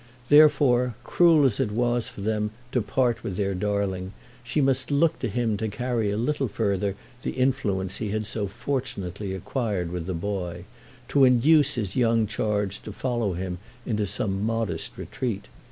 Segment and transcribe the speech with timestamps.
[0.29, 5.19] Therefore cruel as it was to them to part with their darling she must look
[5.19, 10.07] to him to carry a little further the influence he had so fortunately acquired with
[10.07, 15.45] the boy—to induce his young charge to follow him into some modest retreat.